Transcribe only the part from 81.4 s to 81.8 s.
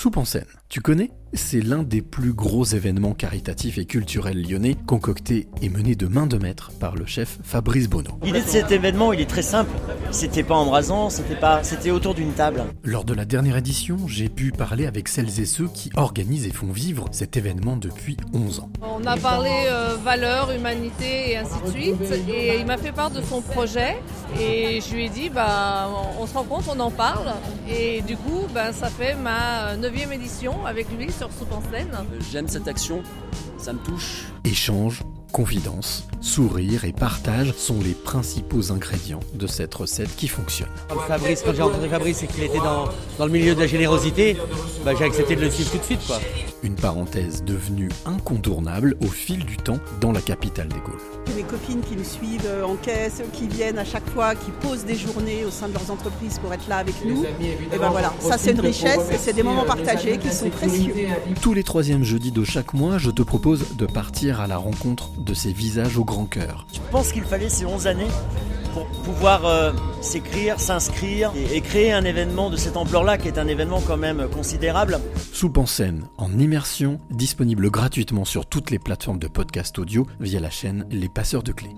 de Clés.